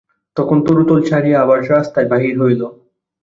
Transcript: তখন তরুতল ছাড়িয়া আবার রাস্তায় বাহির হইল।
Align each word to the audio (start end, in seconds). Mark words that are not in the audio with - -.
তখন 0.37 0.57
তরুতল 0.65 0.99
ছাড়িয়া 1.09 1.37
আবার 1.43 1.59
রাস্তায় 1.71 2.07
বাহির 2.11 2.35
হইল। 2.41 2.61